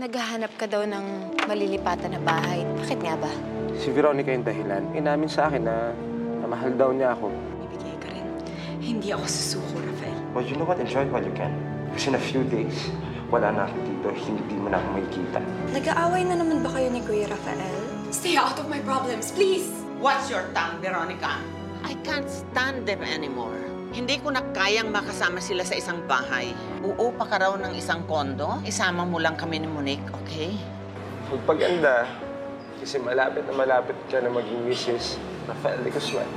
[0.00, 2.64] Naghahanap ka daw ng malilipatan na bahay.
[2.80, 3.28] Bakit nga ba?
[3.76, 4.96] Si Veronica yung dahilan.
[4.96, 5.92] Inamin sa akin na,
[6.40, 7.28] na mahal daw niya ako.
[7.68, 8.24] Ibigay ka rin.
[8.80, 10.16] Hindi ako susuko, Rafael.
[10.32, 10.80] But you know what?
[10.80, 11.52] Enjoy while you can.
[11.92, 12.88] Kasi in a few days,
[13.28, 14.08] wala na ako dito.
[14.24, 15.38] Hindi mo na ako makikita.
[15.76, 17.76] Nag-aaway na naman ba kayo ni Kuya Rafael?
[18.08, 19.68] Stay out of my problems, please!
[20.00, 21.44] What's your tongue, Veronica?
[21.84, 23.59] I can't stand them anymore.
[23.90, 26.54] Hindi ko na kayang makasama sila sa isang bahay.
[26.78, 30.54] Uupa ka raw ng isang kondo, isama mo lang kami ni Monique, okay?
[31.26, 32.06] Magpaganda.
[32.78, 35.18] Kasi malapit na malapit ka na maging Mrs.
[35.50, 36.30] Rafael de Guzman.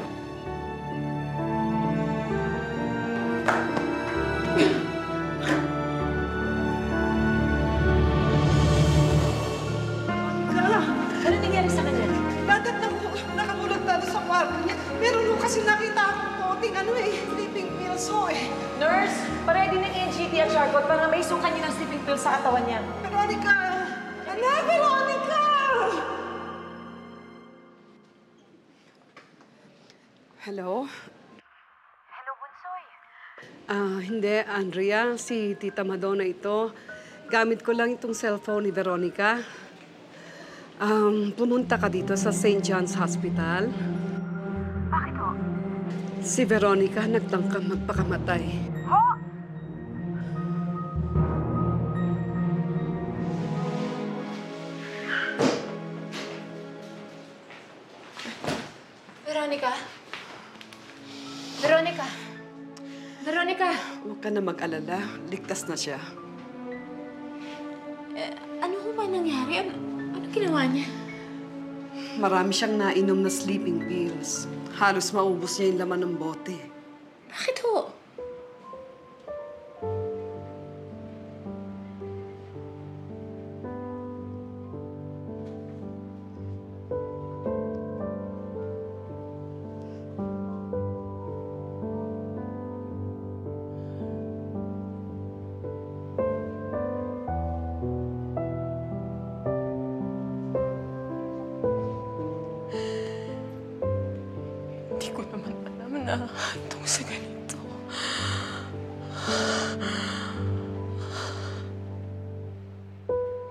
[11.24, 12.06] Ano nangyari sa kanya?
[12.50, 13.08] Dadat na po,
[13.38, 14.76] nakatulog na doon sa kwarto niya.
[15.00, 17.12] Meron po kasi nakita akong poting ano eh,
[17.94, 18.50] pills eh.
[18.82, 22.66] Nurse, paredy ng NGT at Charcot para may sukan niya ng sleeping pill sa katawan
[22.66, 22.82] niya.
[23.06, 23.58] Veronica!
[24.26, 25.42] Ano, Veronica!
[30.42, 30.90] Hello?
[32.10, 32.84] Hello, Bunsoy.
[33.70, 35.14] Ah, hindi, Andrea.
[35.22, 36.74] Si Tita Madonna ito.
[37.30, 39.38] Gamit ko lang itong cellphone ni Veronica.
[40.82, 42.60] Um, pumunta ka dito sa St.
[42.60, 43.70] John's Hospital.
[46.24, 46.30] Ho?
[46.32, 48.44] Si Veronica nagtangkang magpakamatay.
[59.28, 59.72] Veronica?
[61.60, 62.08] Veronica?
[63.28, 63.70] Veronica?
[64.08, 65.04] Huwag ka na mag-alala.
[65.28, 66.00] Ligtas na siya.
[68.64, 69.60] Ano ho ba nangyari?
[69.60, 69.76] Ano,
[70.16, 70.88] ano ginawa niya?
[72.16, 74.48] Marami siyang nainom na sleeping pills.
[74.74, 76.58] Halos maubos niya yung laman ng bote.
[77.30, 77.93] Bakit ho?
[105.28, 107.58] Ko naman alam na hantong sa ganito.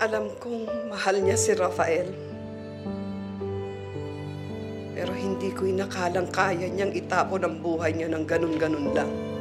[0.03, 2.11] Alam kong mahal niya si Rafael.
[4.93, 9.32] Pero hindi ko inakalang kaya niyang itapon ang buhay niya ng ganun-ganun lang.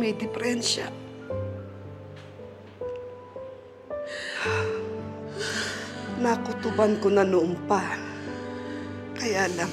[0.00, 0.88] May diferensya.
[6.16, 7.84] Nakutuban ko na noon pa.
[9.20, 9.68] Kaya lang,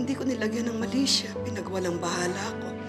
[0.00, 1.04] hindi ko nilagyan ng mali.
[1.44, 2.79] Pinagwalang bahala ko.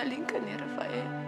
[0.00, 1.19] Mahalin ka ni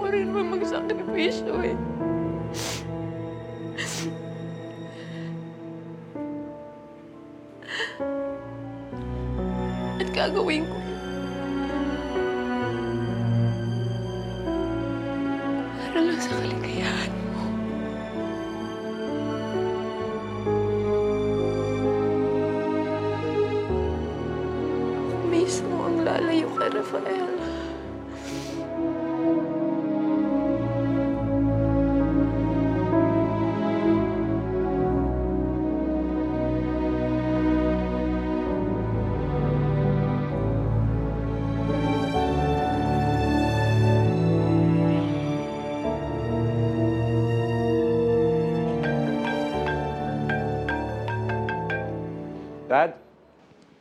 [0.00, 1.76] Kasi kaya ko rin naman magsakripisyo eh.
[10.00, 11.04] At gagawin ko yun.
[15.84, 16.79] Para lang sa kaligayahan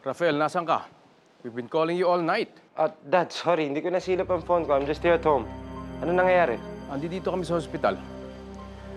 [0.10, 0.90] Rafael, nasan ka?
[1.46, 2.50] We've been calling you all night.
[2.74, 3.70] Ah, Dad, sorry.
[3.70, 4.74] Hindi ko nasilap ang phone ko.
[4.74, 5.46] I'm just here at home.
[6.02, 6.58] Ano nangyayari?
[6.90, 7.94] Andi dito kami sa hospital.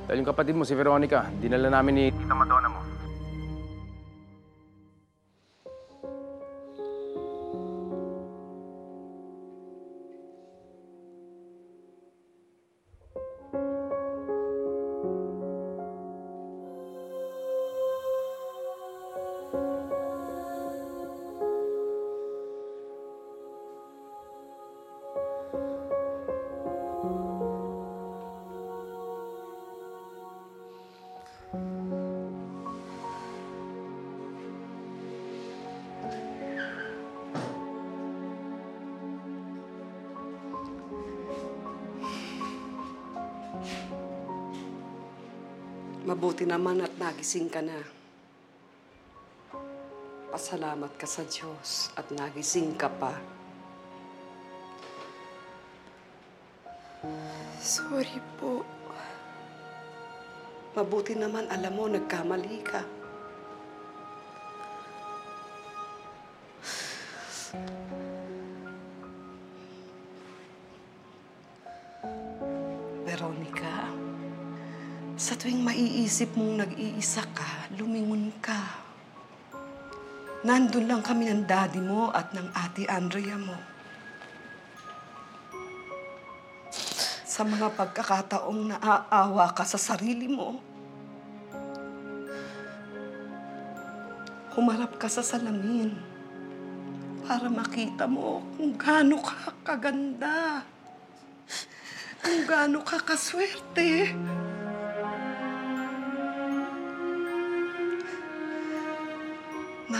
[0.08, 2.80] Dahil yung kapatid mo, si Veronica, dinala namin ni Tita Madonna mo.
[46.52, 47.80] Naman at nagising ka na.
[50.28, 53.16] Pasalamat ka sa Diyos at nagising ka pa.
[57.56, 58.60] Sorry po.
[60.76, 62.84] Mabuti naman alam mo nagkamali ka.
[76.12, 78.84] Maiisip mong nag-iisa ka, lumingon ka.
[80.44, 83.56] Nandun lang kami ng daddy mo at ng ate Andrea mo.
[87.24, 90.60] Sa mga pagkakataong naaawa ka sa sarili mo,
[94.52, 95.96] humarap ka sa salamin
[97.24, 100.60] para makita mo kung gaano ka kaganda.
[102.20, 104.12] Kung gaano ka kaswerte.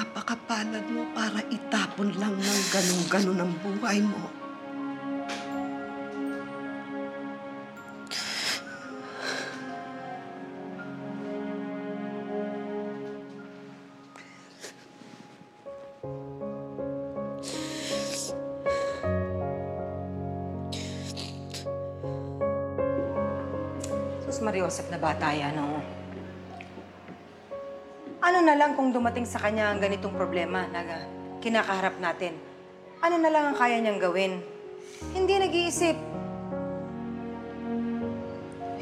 [0.02, 4.26] Napakapalad mo para itapon lang ng ganun-ganun ang buhay mo.
[24.26, 25.81] Sus Mariosep na bata yan, oh.
[28.42, 30.82] Na lang kung dumating sa kanya ang ganitong problema na
[31.38, 32.34] kinakaharap natin?
[32.98, 34.42] Ano na lang ang kaya niyang gawin?
[35.14, 35.96] Hindi nag-iisip.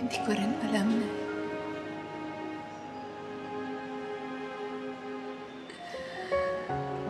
[0.01, 1.09] Hindi ko rin alam na.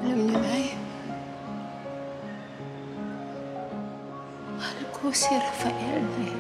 [0.05, 0.75] Alam niyo, Nay,
[4.59, 6.35] mahal ko si Rafael, Nay.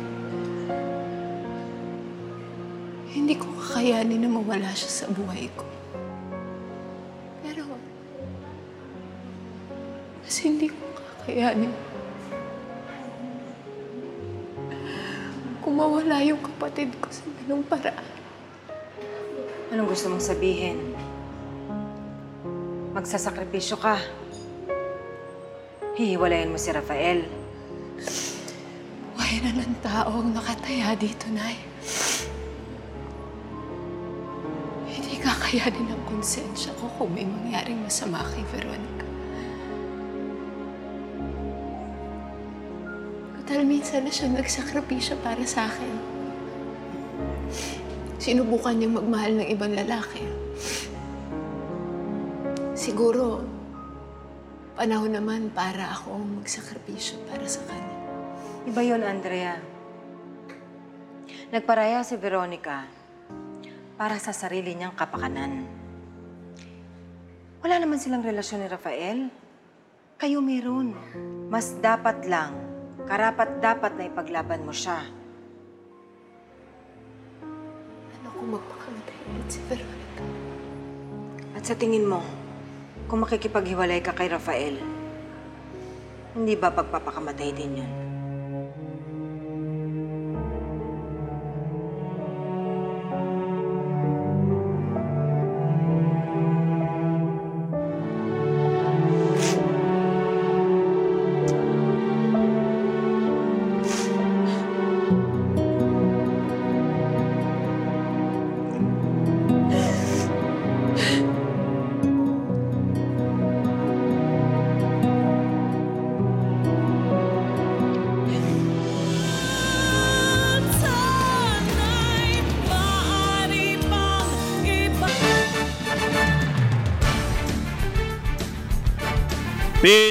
[3.14, 5.64] Hindi ko kakayanin na mawala siya sa buhay ko.
[11.30, 11.70] Kakayanin
[15.62, 18.02] kung mawala yung kapatid ko sa ganung paraan.
[19.70, 20.98] Anong gusto mong sabihin?
[22.90, 24.02] Magsasakripisyo ka.
[25.94, 27.22] Hihiwalayin mo si Rafael.
[29.14, 31.54] Buhay na ng tao ang nakataya dito, Nay.
[34.90, 39.09] Hindi kakayanin ng konsensya ko kung may mangyaring masama kay Veronica.
[43.50, 45.90] Total, minsan na siya nagsakripisyo para sa akin.
[48.22, 50.22] Sinubukan niyang magmahal ng ibang lalaki.
[52.78, 53.42] Siguro,
[54.78, 57.98] panahon naman para ako magsakripisyo para sa kanya.
[58.70, 59.58] Iba yun, Andrea.
[61.50, 62.86] Nagparaya si Veronica
[63.98, 65.66] para sa sarili niyang kapakanan.
[67.66, 69.26] Wala naman silang relasyon ni Rafael.
[70.22, 70.94] Kayo meron.
[71.50, 72.69] Mas dapat lang,
[73.10, 75.02] karapat dapat na ipaglaban mo siya.
[78.14, 80.22] Ano kung magpakamatay ulit si Veronica?
[81.58, 82.22] At sa tingin mo,
[83.10, 84.78] kung makikipaghiwalay ka kay Rafael,
[86.38, 88.09] hindi ba pagpapakamatay din yun?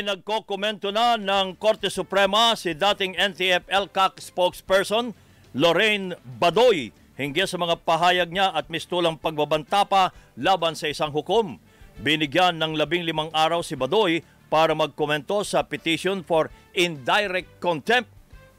[0.09, 5.13] Pinagkokomento na ng Korte Suprema si dating NTF-LCAC spokesperson
[5.53, 11.61] Lorraine Badoy hinggil sa mga pahayag niya at mistulang pagbabanta pa laban sa isang hukom.
[12.01, 18.09] Binigyan ng labing limang araw si Badoy para magkomento sa petition for indirect contempt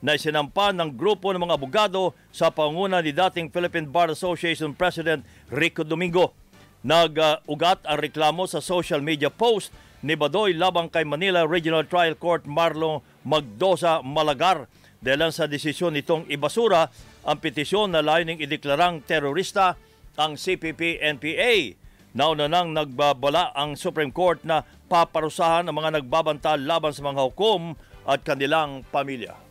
[0.07, 5.27] na isinampa ng grupo ng mga abogado sa panguna ni dating Philippine Bar Association President
[5.51, 6.31] Rico Domingo.
[6.87, 12.49] Nag-ugat ang reklamo sa social media post ni Badoy labang kay Manila Regional Trial Court
[12.49, 14.69] Marlo Magdosa Malagar
[15.01, 16.89] dahil sa desisyon nitong ibasura
[17.25, 19.77] ang petisyon na layuning ideklarang terorista
[20.17, 21.77] ang CPP-NPA.
[22.17, 27.79] Nauna nang nagbabala ang Supreme Court na paparusahan ang mga nagbabanta laban sa mga hukom
[28.05, 29.50] at kanilang pamilya.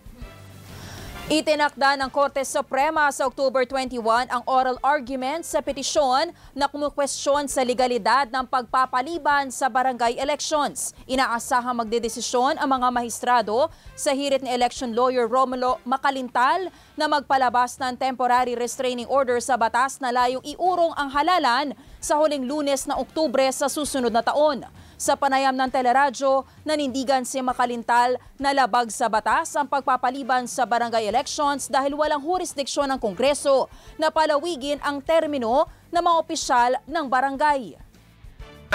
[1.29, 7.61] Itinakda ng Korte Suprema sa October 21 ang oral argument sa petisyon na kumukwestiyon sa
[7.61, 10.89] legalidad ng pagpapaliban sa barangay elections.
[11.05, 17.93] Inaasahang magdedesisyon ang mga mahistrado sa hirit ni election lawyer Romulo Makalintal na magpalabas ng
[17.93, 23.45] temporary restraining order sa batas na layong iurong ang halalan sa huling lunes na Oktubre
[23.53, 24.65] sa susunod na taon.
[24.99, 31.07] Sa panayam ng teleradyo, nanindigan si Makalintal na labag sa batas ang pagpapaliban sa barangay
[31.07, 37.79] elections dahil walang jurisdiksyon ng Kongreso na palawigin ang termino ng mga opisyal ng barangay.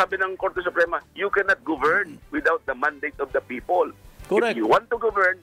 [0.01, 3.93] Sabi ng Korte Suprema, you cannot govern without the mandate of the people.
[4.25, 4.57] Correct.
[4.57, 5.37] If you want to govern,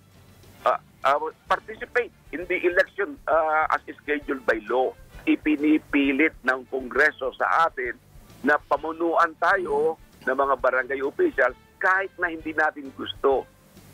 [0.65, 4.97] uh, uh, participate in the election uh, as scheduled by law.
[5.29, 7.93] Ipinipilit ng Kongreso sa atin
[8.41, 13.45] na pamunuan tayo ng mga barangay officials kahit na hindi natin gusto.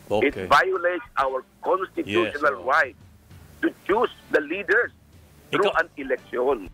[0.08, 0.48] It Okay.
[0.48, 2.96] violates our constitutional Yes, right
[3.60, 4.92] to choose the leaders
[5.52, 6.72] through Ikaw- an election.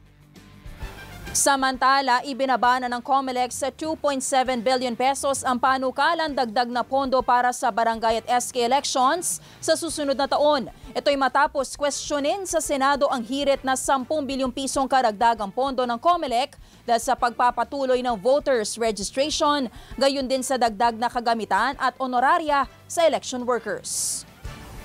[1.35, 4.23] Samantala, ibinabana ng COMELEC sa 2.7
[4.63, 10.15] billion pesos ang panukalang dagdag na pondo para sa barangay at SK elections sa susunod
[10.15, 10.71] na taon.
[10.95, 16.55] Ito'y matapos questionin sa Senado ang hirit na 10 bilyong pisong karagdagang pondo ng COMELEC
[16.87, 19.67] dahil sa pagpapatuloy ng voters registration,
[19.99, 24.23] gayon din sa dagdag na kagamitan at honoraria sa election workers.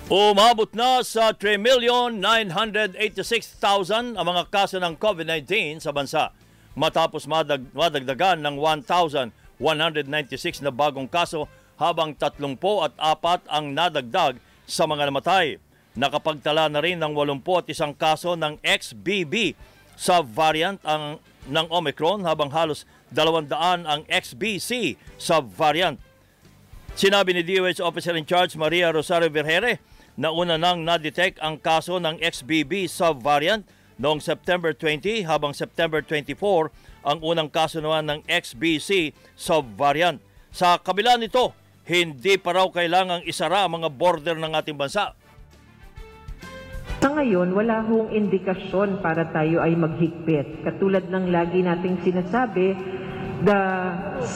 [0.09, 6.33] Umabot na sa 3,986,000 ang mga kaso ng COVID-19 sa bansa
[6.79, 8.55] matapos madag, madagdagan ng
[8.87, 11.43] 1,196 na bagong kaso
[11.75, 12.55] habang 30
[12.87, 15.59] at apat ang nadagdag sa mga namatay.
[15.99, 19.59] Nakapagtala na rin ng 81 kaso ng XBB
[19.99, 21.19] sa variant ang,
[21.51, 23.51] ng Omicron habang halos 200
[23.83, 25.99] ang XBC sa variant.
[26.95, 29.83] Sinabi ni DOH Officer in Charge Maria Rosario Vergere
[30.15, 33.67] na una nang na-detect ang kaso ng XBB subvariant
[33.99, 36.71] noong September 20 habang September 24
[37.03, 40.23] ang unang kaso naman ng XBC subvariant.
[40.49, 41.53] Sa kabila nito,
[41.85, 45.13] hindi pa raw kailangang isara ang mga border ng ating bansa.
[46.99, 50.67] Sa ngayon, wala hong indikasyon para tayo ay maghigpit.
[50.67, 52.75] Katulad ng lagi nating sinasabi,
[53.39, 53.63] the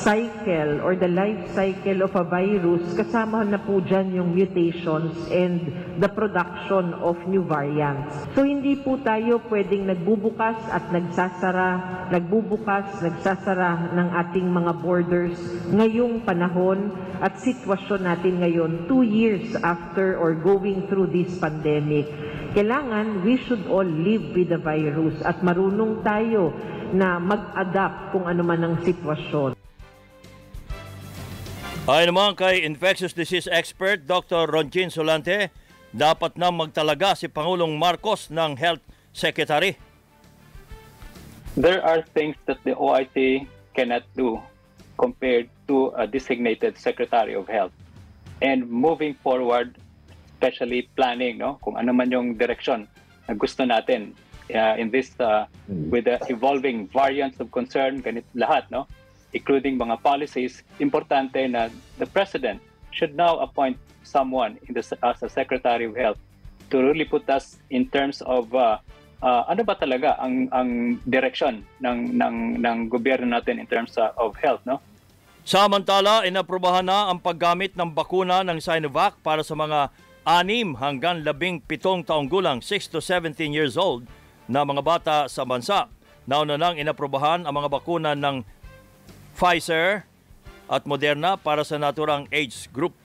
[0.03, 5.59] cycle or the life cycle of a virus, kasama na po dyan yung mutations and
[5.99, 8.15] the production of new variants.
[8.31, 11.71] So hindi po tayo pwedeng nagbubukas at nagsasara,
[12.15, 15.35] nagbubukas, nagsasara ng ating mga borders
[15.67, 22.07] ngayong panahon at sitwasyon natin ngayon, two years after or going through this pandemic.
[22.53, 26.53] Kailangan we should all live with the virus at marunong tayo
[26.93, 29.57] na mag-adapt kung ano man ang sitwasyon.
[31.83, 34.47] Ayon naman kay infectious disease expert Dr.
[34.47, 35.51] Ronjin Solante,
[35.91, 38.79] dapat na magtalaga si Pangulong Marcos ng Health
[39.11, 39.75] Secretary.
[41.59, 43.45] There are things that the OIT
[43.75, 44.39] cannot do
[44.95, 47.75] compared to a designated Secretary of Health.
[48.39, 49.75] And moving forward,
[50.39, 52.87] especially planning, no, kung ano man yung direction
[53.27, 54.15] na gusto natin
[54.51, 58.87] uh, in this uh, with the evolving variants of concern, ganit lahat, no,
[59.31, 62.59] including mga policies, importante na the President
[62.91, 66.19] should now appoint someone in the, as a Secretary of Health
[66.69, 68.77] to really put us in terms of uh,
[69.23, 74.11] uh, ano ba talaga ang ang direction ng ng ng gobyerno natin in terms uh,
[74.19, 74.83] of health, no?
[75.43, 79.91] Samantala, inaprobahan na ang paggamit ng bakuna ng Sinovac para sa mga
[80.23, 84.07] anim hanggang labing pitong taong gulang, 6 to 17 years old,
[84.47, 85.87] na mga bata sa bansa.
[86.23, 88.43] Nauna nang inaprobahan ang mga bakuna ng
[89.35, 90.07] Pfizer
[90.71, 92.95] at Moderna para sa naturang age group.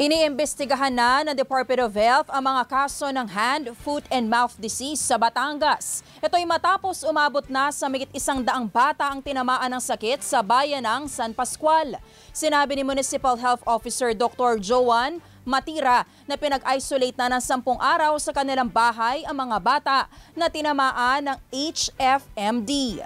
[0.00, 4.96] Iniimbestigahan na ng Department of Health ang mga kaso ng hand, foot, and mouth disease
[4.96, 6.00] sa Batangas.
[6.24, 10.80] Ito'y matapos umabot na sa migit isang daang bata ang tinamaan ng sakit sa bayan
[10.86, 12.00] ng San Pascual.
[12.32, 14.56] Sinabi ni Municipal Health Officer Dr.
[14.56, 19.98] Joan Matira na pinag-isolate na ng sampung araw sa kanilang bahay ang mga bata
[20.36, 23.00] na tinamaan ng HFMD.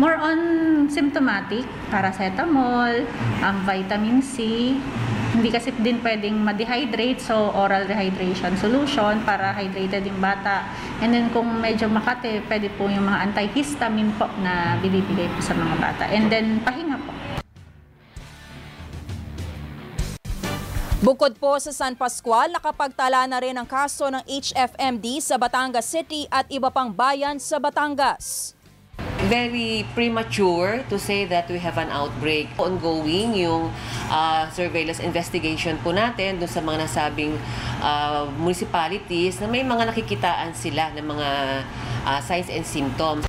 [0.00, 0.40] More on
[0.88, 3.04] symptomatic, paracetamol,
[3.44, 4.72] um, vitamin C.
[5.30, 10.66] Hindi kasi din pwedeng ma-dehydrate, so oral rehydration solution para hydrated yung bata.
[11.04, 15.54] And then kung medyo makate, pwede po yung mga antihistamine po na binibigay po sa
[15.54, 16.04] mga bata.
[16.10, 17.19] And then pahinga po.
[21.00, 26.28] Bukod po sa San Pascual, nakapagtala na rin ang kaso ng HFMD sa Batangas City
[26.28, 28.52] at iba pang bayan sa Batangas.
[29.28, 32.48] very premature to say that we have an outbreak.
[32.56, 33.72] Ongoing yung
[34.12, 37.32] uh, surveillance investigation po natin dun sa mga nasabing
[37.78, 41.28] uh, municipalities na may mga nakikitaan sila ng mga
[42.04, 43.24] uh, signs and symptoms.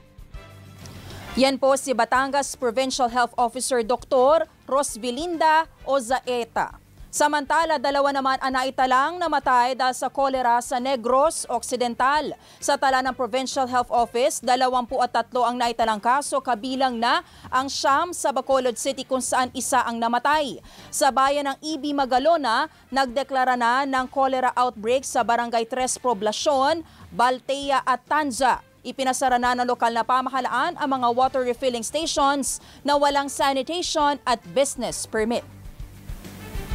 [1.39, 4.49] Yan po si Batangas Provincial Health Officer Dr.
[4.67, 6.80] Rosvilinda Ozaeta.
[7.11, 12.31] Samantala, dalawa naman ang naitalang namatay dahil sa kolera sa Negros Occidental.
[12.55, 14.95] Sa tala ng Provincial Health Office, 23
[15.43, 17.19] ang naitalang kaso kabilang na
[17.51, 20.63] ang Siyam sa Bacolod City kung saan isa ang namatay.
[20.87, 26.79] Sa bayan ng Ibi Magalona, nagdeklara na ng cholera outbreak sa Barangay Tres Poblacion,
[27.11, 28.63] Baltea at Tanza.
[28.87, 34.39] Ipinasara na ng lokal na pamahalaan ang mga water refilling stations na walang sanitation at
[34.55, 35.43] business permit.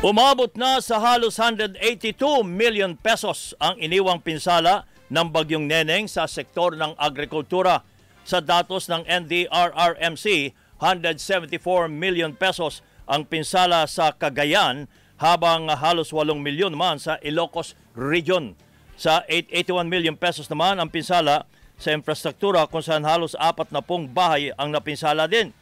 [0.04, 6.76] Umabot na sa halos 182 million pesos ang iniwang pinsala ng Bagyong Neneng sa sektor
[6.76, 7.80] ng agrikultura.
[8.20, 10.52] Sa datos ng NDRRMC,
[10.84, 14.84] 174 million pesos ang pinsala sa Cagayan
[15.16, 18.52] habang halos 8 milyon naman sa Ilocos Region.
[19.00, 21.48] Sa 881 million pesos naman ang pinsala
[21.80, 25.56] sa infrastruktura kung saan halos apat na pong bahay ang napinsala din.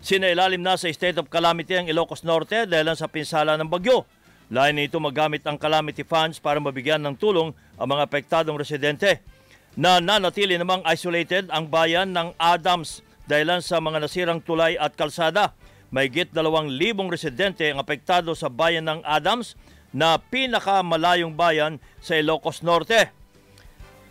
[0.00, 4.08] Sinailalim na sa state of calamity ang Ilocos Norte dahil sa pinsala ng bagyo.
[4.48, 9.20] Lain nito magamit ang calamity funds para mabigyan ng tulong ang mga apektadong residente.
[9.76, 15.54] Na nanatili namang isolated ang bayan ng Adams dahil sa mga nasirang tulay at kalsada.
[15.92, 19.54] May git dalawang libong residente ang apektado sa bayan ng Adams
[19.94, 23.19] na pinakamalayong bayan sa Ilocos Norte.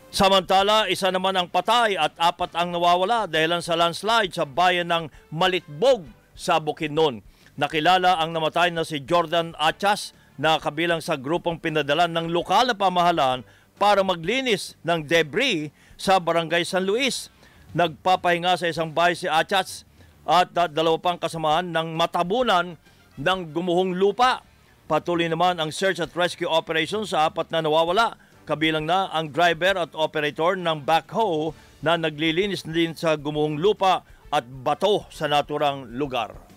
[0.10, 5.06] Samantala, isa naman ang patay at apat ang nawawala dahil sa landslide sa bayan ng
[5.30, 6.02] Malitbog
[6.34, 7.22] sa Bukidnon.
[7.62, 12.74] Nakilala ang namatay na si Jordan Achas na kabilang sa grupong pinadalan ng lokal na
[12.74, 13.46] pamahalaan
[13.78, 17.30] para maglinis ng debris sa barangay San Luis.
[17.78, 19.86] Nagpapahinga sa isang bahay si Achas
[20.26, 22.82] at dalawa pang kasamahan ng matabunan
[23.14, 24.42] ng gumuhong lupa.
[24.90, 28.18] Patuloy naman ang search at rescue operation sa apat na nawawala
[28.50, 31.54] kabilang na ang driver at operator ng backhoe
[31.86, 34.02] na naglilinis din sa gumuhong lupa
[34.34, 36.49] at bato sa naturang lugar.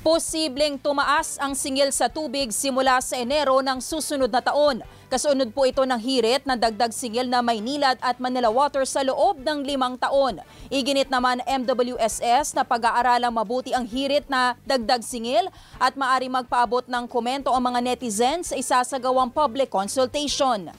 [0.00, 4.80] Posibleng tumaas ang singil sa tubig simula sa Enero ng susunod na taon.
[5.12, 9.44] Kasunod po ito ng hirit na dagdag singil na Maynilad at Manila Water sa loob
[9.44, 10.40] ng limang taon.
[10.72, 17.04] Iginit naman MWSS na pag-aaralang mabuti ang hirit na dagdag singil at maari magpaabot ng
[17.04, 20.72] komento ang mga netizens sa isasagawang public consultation.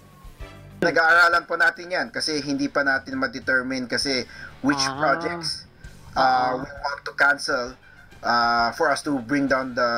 [0.82, 4.26] Nag-aaralan po natin yan kasi hindi pa natin ma-determine kasi
[4.66, 4.98] which Ah.
[4.98, 5.70] projects
[6.18, 7.78] uh, we want to cancel
[8.24, 9.92] uh, for us to bring down the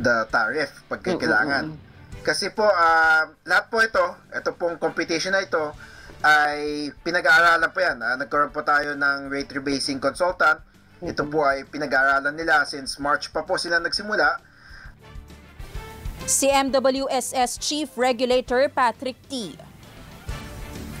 [0.00, 1.76] the tariff pag kailangan.
[2.20, 5.72] Kasi po, uh, lahat po ito, ito pong computation na ito,
[6.20, 7.96] ay pinag-aaralan po yan.
[7.96, 10.60] Uh, nagkaroon po tayo ng rate rebasing consultant.
[11.00, 14.36] Ito po ay pinag-aaralan nila since March pa po sila nagsimula.
[16.28, 19.56] Si MWSS Chief Regulator Patrick T.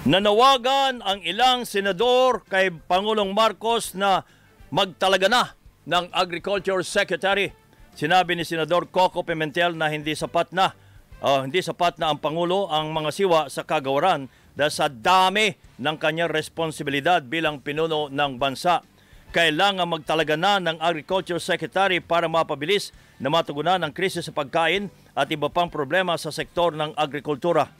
[0.08, 4.24] Nanawagan ang ilang senador kay Pangulong Marcos na
[4.72, 5.59] magtalaga na
[5.90, 7.50] ng Agriculture Secretary.
[7.98, 10.70] Sinabi ni Senador Coco Pimentel na hindi sapat na
[11.18, 15.50] uh, hindi sapat na ang Pangulo ang mga siwa sa kagawaran dahil sa dami
[15.82, 18.86] ng kanyang responsibilidad bilang pinuno ng bansa.
[19.30, 25.30] Kailangan magtalaga na ng Agriculture Secretary para mapabilis na matugunan ang krisis sa pagkain at
[25.30, 27.70] iba pang problema sa sektor ng agrikultura.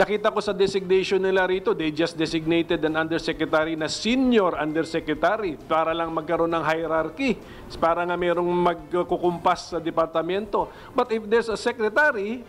[0.00, 5.92] Nakita ko sa designation nila rito, they just designated an undersecretary na senior undersecretary para
[5.92, 7.36] lang magkaroon ng hierarchy,
[7.76, 10.72] para nga mayroong magkukumpas sa departamento.
[10.96, 12.40] But if there's a secretary,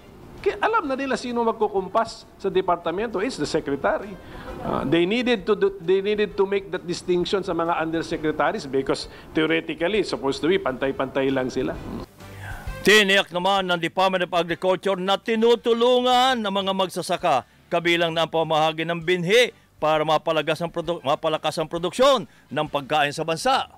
[0.64, 4.16] alam na nila sino magkukumpas sa departamento, it's the secretary.
[4.64, 9.12] Uh, they needed to do, they needed to make that distinction sa mga undersecretaries because
[9.36, 11.76] theoretically supposed to be pantay-pantay lang sila.
[12.82, 18.90] Tiniyak naman ng Department of Agriculture na tinutulungan ng mga magsasaka kabilang na ang pamahagi
[18.90, 23.70] ng binhi para mapalagas ang produ- mapalakas ang produksyon ng pagkain sa bansa.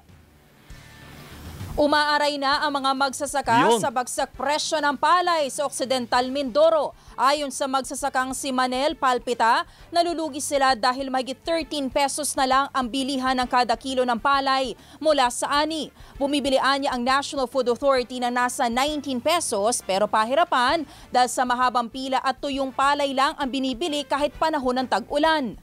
[1.73, 3.81] Umaaray na ang mga magsasaka Yun.
[3.81, 6.93] sa bagsak presyo ng palay sa Occidental Mindoro.
[7.17, 12.85] Ayon sa magsasakang si Manel Palpita, nalulugi sila dahil mahigit 13 pesos na lang ang
[12.85, 15.89] bilihan ng kada kilo ng palay mula sa ani.
[16.21, 21.89] Bumibilian niya ang National Food Authority na nasa 19 pesos pero pahirapan dahil sa mahabang
[21.89, 25.57] pila at tuyong palay lang ang binibili kahit panahon ng tag-ulan.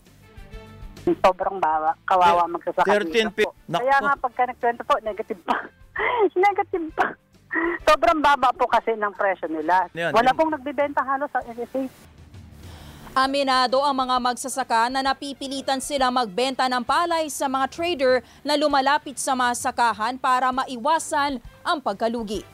[1.07, 3.55] Sobrang bawa, kawawa magsasaka 13 dito po.
[3.70, 5.79] Kaya nga pagka nagkwento po, negative pa.
[6.36, 7.14] negative pa.
[7.82, 9.90] Sobrang baba po kasi ng presyo nila.
[9.98, 10.36] Yan, Wala yan.
[10.38, 11.90] pong nagbibenta halos sa SSA.
[13.10, 18.14] Aminado ang mga magsasaka na napipilitan sila magbenta ng palay sa mga trader
[18.46, 22.46] na lumalapit sa masakahan para maiwasan ang pagkalugi.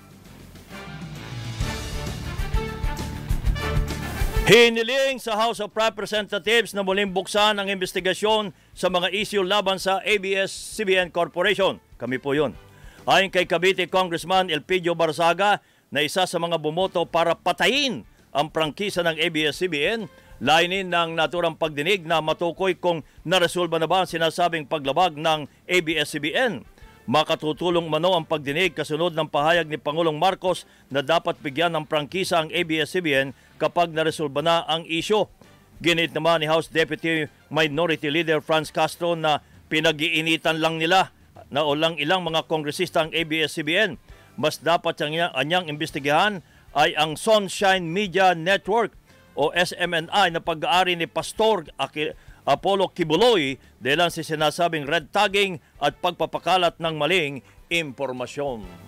[4.49, 10.01] Hiniling sa House of Representatives na muling buksan ang investigasyon sa mga issue laban sa
[10.07, 11.83] ABS-CBN Corporation.
[11.99, 12.55] Kami po yun.
[13.07, 15.63] Ayon kay Cavite Congressman Elpidio Barzaga
[15.95, 18.03] na isa sa mga bumoto para patayin
[18.35, 20.11] ang prangkisa ng ABS-CBN,
[20.43, 26.67] lainin ng naturang pagdinig na matukoy kung naresolba na ba ang sinasabing paglabag ng ABS-CBN.
[27.07, 32.43] Makatutulong mano ang pagdinig kasunod ng pahayag ni Pangulong Marcos na dapat bigyan ng prangkisa
[32.43, 33.31] ang ABS-CBN
[33.63, 35.31] kapag naresolba na ang isyo.
[35.79, 39.39] Ginit naman ni House Deputy Minority Leader Franz Castro na
[39.71, 41.15] pinag-iinitan lang nila
[41.57, 43.97] na ulang ilang mga kongresista ang ABS-CBN.
[44.37, 46.45] Mas dapat ang anyang imbestigahan
[46.77, 48.93] ay ang Sunshine Media Network
[49.33, 51.65] o SMNI na pag-aari ni Pastor
[52.45, 57.41] Apollo Kibuloy dahil sa sinasabing red tagging at pagpapakalat ng maling
[57.73, 58.86] impormasyon.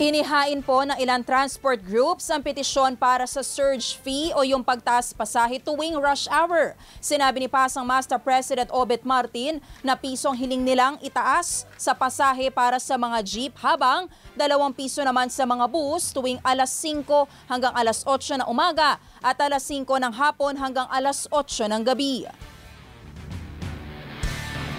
[0.00, 5.12] Inihain po ng ilang transport groups ang petisyon para sa surge fee o yung pagtaas
[5.12, 6.72] pasahe tuwing rush hour.
[7.04, 12.80] Sinabi ni Pasang Master President Obet Martin na pisong hiling nilang itaas sa pasahe para
[12.80, 17.04] sa mga jeep habang dalawang piso naman sa mga bus tuwing alas 5
[17.52, 22.24] hanggang alas 8 ng umaga at alas 5 ng hapon hanggang alas 8 ng gabi.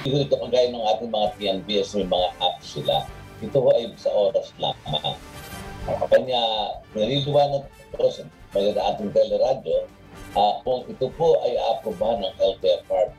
[0.01, 3.20] Ito kagaya ng ating mga PNBS, may mga apps sila.
[3.41, 5.17] Ito ho ay sa oras lamang.
[6.13, 6.41] Kanya,
[6.93, 8.21] naliliwanag po sa
[8.54, 9.89] maganda ating teleradyo,
[10.38, 13.17] ah, kung ito po ay aprobahan ng LTFRB,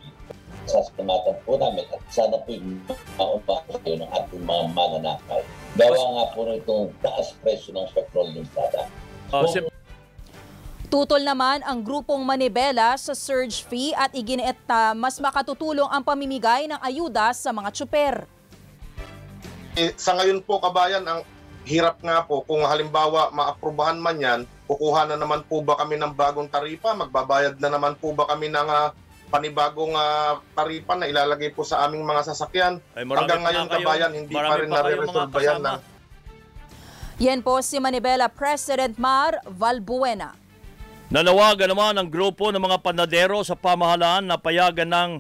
[0.71, 2.79] sasalamatan po namin at sana po yung
[3.19, 5.43] maumpa kayo ng ating mga mananakay.
[5.75, 8.91] Gawa nga po na itong taas presyo ng petroleum product.
[9.35, 9.71] Uh, Kung-
[10.93, 16.69] Tutol naman ang grupong Manibela sa surge fee at iginiit na mas makatutulong ang pamimigay
[16.69, 18.29] ng ayuda sa mga tsuper.
[19.73, 21.25] Eh, sa ngayon po kabayan, ang
[21.65, 26.13] hirap nga po kung halimbawa maaprubahan man yan, kukuha na naman po ba kami ng
[26.13, 26.93] bagong taripa?
[26.93, 28.93] Magbabayad na naman po ba kami ng ah,
[29.33, 32.85] panibagong ah, taripa na ilalagay po sa aming mga sasakyan?
[32.93, 35.69] Ay, Hanggang ngayon kayo- kabayan, hindi pa rin nare-resolve yan kasama.
[35.71, 35.81] ng
[37.23, 40.35] Yan po si Manibela President Mar Valbuena.
[41.09, 45.11] Nanawagan naman ang grupo ng mga panadero sa pamahalaan na payagan ng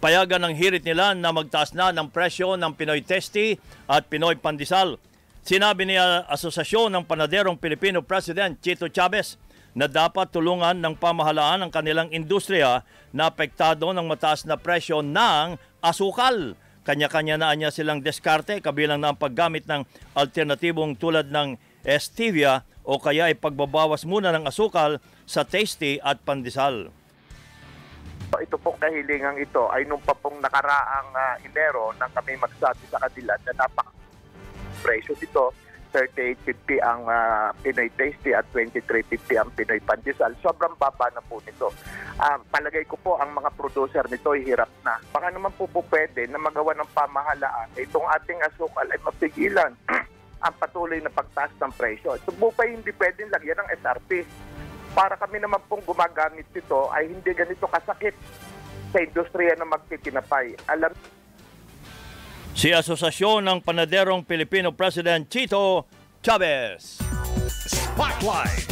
[0.00, 4.96] payagan ng hirit nila na magtaas na ng presyo ng Pinoy Testi at Pinoy Pandesal.
[5.44, 9.36] Sinabi ni Asosasyon ng Panaderong Pilipino President Chito Chavez
[9.76, 12.82] na dapat tulungan ng pamahalaan ang kanilang industriya
[13.12, 16.56] na apektado ng mataas na presyo ng asukal.
[16.80, 19.84] Kanya-kanya na niya silang diskarte kabilang na ang paggamit ng
[20.16, 21.60] alternatibong tulad ng
[22.00, 24.96] stevia o kaya ay pagbabawas muna ng asukal
[25.28, 26.88] sa tasty at pandesal.
[28.38, 33.02] Ito pong kahilingang ito ay nung pa pong nakaraang uh, Enero nang kami magsabi sa
[33.02, 33.90] kanila na napak
[34.80, 35.50] presyo dito
[35.90, 40.38] 38.50 ang ah, Pinoy Tasty at 23.50 ang Pinoy Pandesal.
[40.38, 41.74] Sobrang baba na po nito.
[42.14, 45.02] Ah, palagay ko po ang mga producer nito ay hirap na.
[45.10, 49.74] Baka naman po po pwede na magawa ng pamahalaan itong ating asukal ay mapigilan
[50.46, 52.14] ang patuloy na pagtaas ng presyo.
[52.16, 54.10] Ito po pa hindi pwedeng lagyan ng SRP.
[54.90, 58.14] Para kami naman pong gumagamit nito ay hindi ganito kasakit
[58.90, 60.58] sa industriya na magtitinapay.
[60.66, 60.92] Alam
[62.50, 65.86] Si Asosasyon ng Panaderong Pilipino President Chito
[66.20, 66.98] Chavez.
[67.70, 68.66] Spotlight.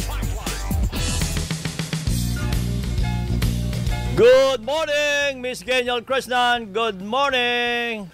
[4.19, 6.75] Good morning, Miss Genial Krishnan.
[6.75, 8.11] Good morning.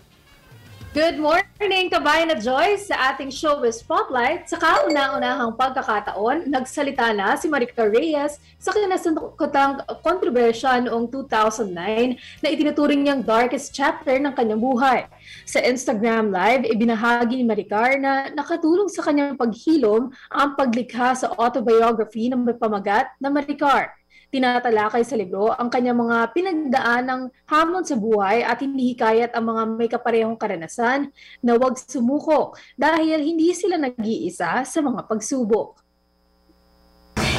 [0.95, 2.87] Good morning, kabayan na Joyce.
[2.87, 10.79] Sa ating showbiz spotlight, sa kauna-unahang pagkakataon, nagsalita na si Maricar Reyes sa kinasangkutang kontrobersya
[10.87, 15.03] noong 2009 na itinuturing niyang darkest chapter ng kanyang buhay.
[15.43, 22.31] Sa Instagram Live, ibinahagi ni Maricar na nakatulong sa kanyang paghilom ang paglikha sa autobiography
[22.31, 23.91] ng pamagat na Maricar
[24.35, 29.61] tinatalakay sa libro ang kanyang mga pinagdaan ng hamon sa buhay at hinihikayat ang mga
[29.79, 31.07] may kaparehong karanasan
[31.39, 35.79] na huwag sumuko dahil hindi sila nag-iisa sa mga pagsubok.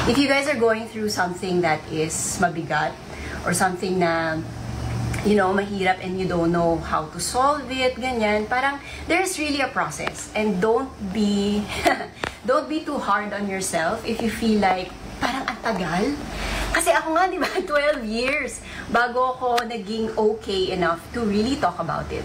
[0.09, 2.97] If you guys are going through something that is mabigat
[3.45, 4.41] or something na
[5.27, 8.79] you know, mahirap and you don't know how to solve it, ganyan, parang
[9.11, 10.31] there's really a process.
[10.31, 11.61] And don't be,
[12.47, 14.87] don't be too hard on yourself if you feel like
[15.19, 16.03] parang ang tagal.
[16.77, 18.61] Kasi ako nga, di ba, 12 years
[18.93, 22.21] bago ako naging okay enough to really talk about it.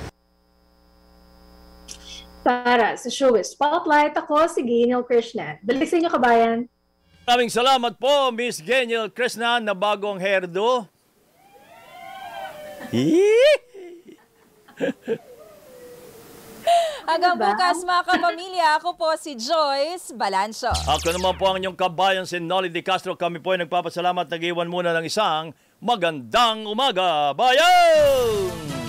[2.45, 5.57] Para sa showbiz spotlight, ako si Gainel Krishna.
[5.65, 6.69] Balik sa inyo, kabayan.
[7.25, 10.85] Maraming salamat po, Miss Geniel Krishnan, na bagong hairdo.
[17.11, 20.71] Hanggang bukas mga kapamilya, ako po si Joyce Balancho.
[20.71, 23.19] Ako naman po ang inyong kabayan si Nolly De Castro.
[23.19, 24.31] Kami po ay nagpapasalamat.
[24.31, 27.35] Nag-iwan muna ng isang magandang umaga.
[27.35, 28.82] Bayan!